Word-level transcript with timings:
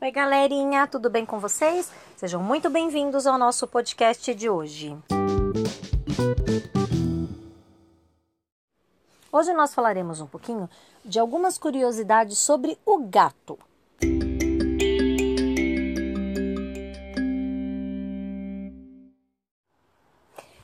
Oi, 0.00 0.10
galerinha, 0.12 0.86
tudo 0.86 1.10
bem 1.10 1.26
com 1.26 1.40
vocês? 1.40 1.90
Sejam 2.16 2.40
muito 2.40 2.70
bem-vindos 2.70 3.26
ao 3.26 3.36
nosso 3.36 3.66
podcast 3.66 4.32
de 4.32 4.48
hoje. 4.48 4.96
Hoje 9.32 9.52
nós 9.52 9.74
falaremos 9.74 10.20
um 10.20 10.26
pouquinho 10.28 10.70
de 11.04 11.18
algumas 11.18 11.58
curiosidades 11.58 12.38
sobre 12.38 12.78
o 12.86 12.98
gato. 13.08 13.58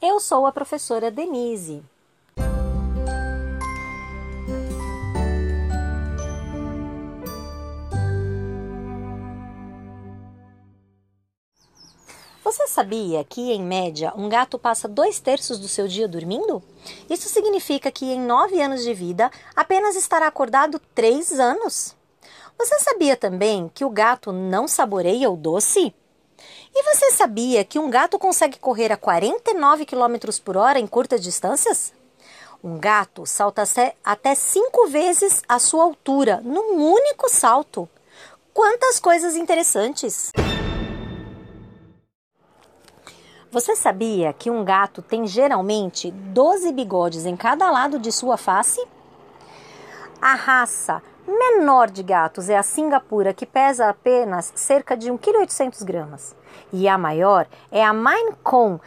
Eu 0.00 0.18
sou 0.20 0.46
a 0.46 0.52
professora 0.52 1.10
Denise. 1.10 1.82
Você 12.52 12.66
sabia 12.66 13.24
que, 13.24 13.50
em 13.50 13.62
média, 13.62 14.12
um 14.14 14.28
gato 14.28 14.58
passa 14.58 14.86
dois 14.86 15.18
terços 15.18 15.58
do 15.58 15.66
seu 15.66 15.88
dia 15.88 16.06
dormindo? 16.06 16.62
Isso 17.08 17.26
significa 17.30 17.90
que, 17.90 18.04
em 18.04 18.20
nove 18.20 18.60
anos 18.60 18.82
de 18.82 18.92
vida, 18.92 19.30
apenas 19.56 19.96
estará 19.96 20.26
acordado 20.26 20.78
três 20.94 21.40
anos. 21.40 21.96
Você 22.58 22.78
sabia 22.80 23.16
também 23.16 23.70
que 23.74 23.86
o 23.86 23.88
gato 23.88 24.32
não 24.32 24.68
saboreia 24.68 25.30
o 25.30 25.36
doce? 25.36 25.94
E 26.74 26.82
você 26.82 27.12
sabia 27.12 27.64
que 27.64 27.78
um 27.78 27.88
gato 27.88 28.18
consegue 28.18 28.58
correr 28.58 28.92
a 28.92 28.98
49 28.98 29.86
km 29.86 30.16
por 30.44 30.58
hora 30.58 30.78
em 30.78 30.86
curtas 30.86 31.22
distâncias? 31.22 31.90
Um 32.62 32.78
gato 32.78 33.24
salta 33.24 33.64
até 34.04 34.34
cinco 34.34 34.88
vezes 34.88 35.42
a 35.48 35.58
sua 35.58 35.84
altura 35.84 36.42
num 36.44 36.74
único 36.74 37.30
salto. 37.30 37.88
Quantas 38.52 39.00
coisas 39.00 39.36
interessantes! 39.36 40.30
Você 43.52 43.76
sabia 43.76 44.32
que 44.32 44.48
um 44.48 44.64
gato 44.64 45.02
tem 45.02 45.26
geralmente 45.26 46.10
12 46.10 46.72
bigodes 46.72 47.26
em 47.26 47.36
cada 47.36 47.70
lado 47.70 47.98
de 47.98 48.10
sua 48.10 48.38
face? 48.38 48.82
A 50.22 50.32
raça 50.32 51.02
menor 51.28 51.90
de 51.90 52.02
gatos 52.02 52.48
é 52.48 52.56
a 52.56 52.62
Singapura, 52.62 53.34
que 53.34 53.44
pesa 53.44 53.90
apenas 53.90 54.50
cerca 54.56 54.96
de 54.96 55.12
1,8 55.12 55.84
kg. 55.84 56.34
E 56.72 56.88
a 56.88 56.96
maior 56.96 57.46
é 57.70 57.84
a 57.84 57.92
Maine 57.92 58.34
Coon, 58.42 58.78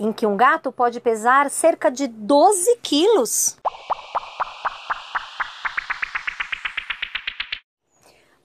em 0.00 0.12
que 0.12 0.26
um 0.26 0.36
gato 0.36 0.72
pode 0.72 0.98
pesar 0.98 1.48
cerca 1.48 1.88
de 1.88 2.08
12 2.08 2.78
quilos. 2.82 3.56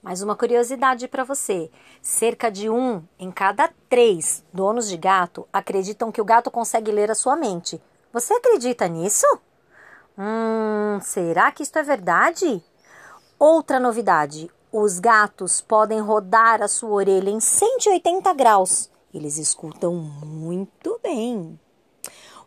Mais 0.08 0.22
uma 0.22 0.38
curiosidade 0.38 1.06
para 1.06 1.26
você: 1.26 1.70
cerca 2.02 2.50
de 2.50 2.70
um 2.70 3.04
em 3.20 3.30
cada 3.30 3.70
três 3.90 4.42
donos 4.54 4.88
de 4.88 4.96
gato 4.96 5.46
acreditam 5.52 6.14
que 6.14 6.22
o 6.22 6.24
gato 6.24 6.50
consegue 6.50 6.94
ler 6.94 7.12
a 7.12 7.14
sua 7.14 7.36
mente. 7.36 7.82
Você 8.14 8.34
acredita 8.34 8.88
nisso? 8.88 9.28
Hum, 10.18 10.98
será 11.02 11.52
que 11.52 11.62
isto 11.62 11.78
é 11.78 11.84
verdade? 11.84 12.64
Outra 13.38 13.82
novidade: 13.82 14.50
os 14.72 14.98
gatos 14.98 15.60
podem 15.60 16.00
rodar 16.00 16.62
a 16.62 16.70
sua 16.70 16.92
orelha 16.92 17.30
em 17.30 17.42
180 17.42 18.34
graus. 18.34 18.90
Eles 19.14 19.38
escutam 19.38 19.94
muito 19.94 20.98
bem. 21.04 21.60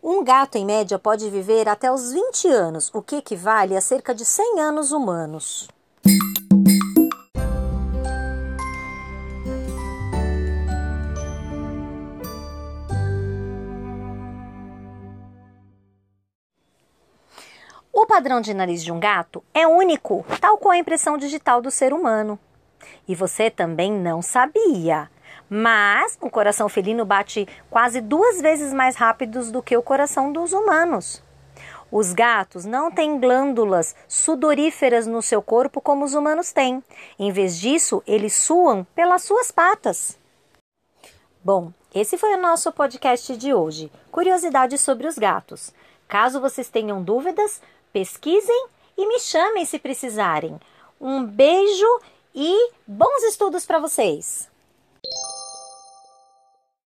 Um 0.01 0.23
gato, 0.23 0.55
em 0.55 0.65
média, 0.65 0.97
pode 0.97 1.29
viver 1.29 1.69
até 1.69 1.91
os 1.91 2.11
20 2.11 2.47
anos, 2.47 2.89
o 2.91 3.03
que 3.03 3.17
equivale 3.17 3.77
a 3.77 3.81
cerca 3.81 4.15
de 4.15 4.25
100 4.25 4.59
anos 4.61 4.91
humanos. 4.91 5.69
Padrão 18.21 18.39
de 18.39 18.53
nariz 18.53 18.83
de 18.83 18.91
um 18.91 18.99
gato 18.99 19.43
é 19.51 19.65
único, 19.65 20.23
tal 20.39 20.55
qual 20.59 20.73
a 20.73 20.77
impressão 20.77 21.17
digital 21.17 21.59
do 21.59 21.71
ser 21.71 21.91
humano. 21.91 22.37
E 23.07 23.15
você 23.15 23.49
também 23.49 23.91
não 23.91 24.21
sabia. 24.21 25.09
Mas 25.49 26.19
o 26.21 26.29
coração 26.29 26.69
felino 26.69 27.03
bate 27.03 27.47
quase 27.67 27.99
duas 27.99 28.39
vezes 28.39 28.71
mais 28.71 28.95
rápido 28.95 29.51
do 29.51 29.63
que 29.63 29.75
o 29.75 29.81
coração 29.81 30.31
dos 30.31 30.53
humanos. 30.53 31.23
Os 31.91 32.13
gatos 32.13 32.63
não 32.63 32.91
têm 32.91 33.19
glândulas 33.19 33.95
sudoríferas 34.07 35.07
no 35.07 35.23
seu 35.23 35.41
corpo 35.41 35.81
como 35.81 36.05
os 36.05 36.13
humanos 36.13 36.51
têm. 36.53 36.83
Em 37.17 37.31
vez 37.31 37.59
disso, 37.59 38.03
eles 38.05 38.35
suam 38.35 38.85
pelas 38.93 39.23
suas 39.23 39.49
patas. 39.49 40.15
Bom, 41.43 41.73
esse 41.93 42.19
foi 42.19 42.35
o 42.35 42.41
nosso 42.41 42.71
podcast 42.71 43.35
de 43.35 43.51
hoje. 43.51 43.91
Curiosidades 44.11 44.79
sobre 44.79 45.07
os 45.07 45.17
gatos. 45.17 45.73
Caso 46.07 46.41
vocês 46.41 46.67
tenham 46.67 47.01
dúvidas, 47.01 47.61
pesquisem 47.91 48.67
e 48.97 49.07
me 49.07 49.19
chamem 49.19 49.65
se 49.65 49.79
precisarem. 49.79 50.59
Um 50.99 51.23
beijo 51.23 51.99
e 52.35 52.71
bons 52.85 53.23
estudos 53.23 53.65
para 53.65 53.79
vocês! 53.79 54.50